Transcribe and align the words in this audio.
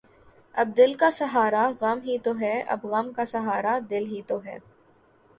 اب 0.55 0.67
دل 0.77 0.93
کا 0.93 1.09
سہارا 1.11 1.69
غم 1.81 1.99
ہی 2.05 2.17
تو 2.17 2.31
ہے 2.39 2.53
اب 2.67 2.85
غم 2.85 3.11
کا 3.11 3.25
سہارا 3.25 3.77
دل 3.89 4.05
ہی 4.05 4.21
تو 4.27 4.39
ہے 4.45 4.57